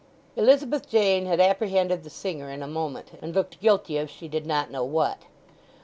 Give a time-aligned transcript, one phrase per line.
[0.35, 4.47] Elizabeth Jane had apprehended the singer in a moment, and looked guilty of she did
[4.47, 5.25] not know what.